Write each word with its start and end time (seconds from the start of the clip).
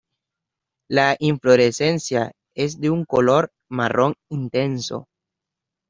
La 0.89 1.15
inflorescencia 1.19 2.31
es 2.55 2.79
de 2.79 2.89
un 2.89 3.05
color 3.05 3.51
marrón 3.69 4.15
intenso. 4.31 5.05